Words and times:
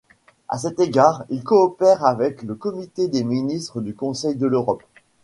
À 0.49 0.57
cet 0.57 0.79
égard, 0.79 1.25
il 1.29 1.43
coopère 1.43 2.03
avec 2.03 2.41
le 2.41 2.55
Comité 2.55 3.07
des 3.07 3.23
Ministres 3.23 3.81
du 3.81 3.93
Conseil 3.93 4.35
de 4.35 4.47
l’Europe. 4.47 4.81